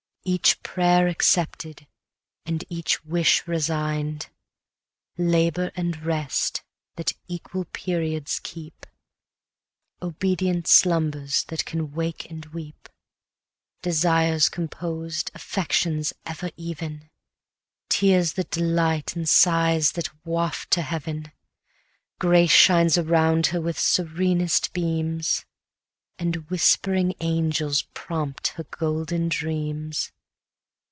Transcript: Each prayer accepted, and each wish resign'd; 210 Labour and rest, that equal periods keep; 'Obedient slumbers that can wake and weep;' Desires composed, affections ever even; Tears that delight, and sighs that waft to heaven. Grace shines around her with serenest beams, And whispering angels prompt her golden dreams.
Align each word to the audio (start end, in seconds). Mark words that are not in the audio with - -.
Each 0.23 0.61
prayer 0.61 1.07
accepted, 1.07 1.87
and 2.45 2.63
each 2.69 3.03
wish 3.03 3.47
resign'd; 3.47 4.27
210 5.17 5.31
Labour 5.31 5.71
and 5.75 5.99
rest, 6.05 6.61
that 6.95 7.13
equal 7.27 7.65
periods 7.65 8.39
keep; 8.43 8.85
'Obedient 9.99 10.67
slumbers 10.67 11.43
that 11.45 11.65
can 11.65 11.93
wake 11.93 12.29
and 12.29 12.45
weep;' 12.45 12.87
Desires 13.81 14.47
composed, 14.47 15.31
affections 15.33 16.13
ever 16.23 16.51
even; 16.55 17.09
Tears 17.89 18.33
that 18.33 18.51
delight, 18.51 19.15
and 19.15 19.27
sighs 19.27 19.93
that 19.93 20.13
waft 20.23 20.69
to 20.69 20.83
heaven. 20.83 21.31
Grace 22.19 22.51
shines 22.51 22.95
around 22.95 23.47
her 23.47 23.59
with 23.59 23.79
serenest 23.79 24.71
beams, 24.71 25.45
And 26.19 26.51
whispering 26.51 27.15
angels 27.19 27.81
prompt 27.95 28.49
her 28.49 28.65
golden 28.65 29.27
dreams. 29.27 30.11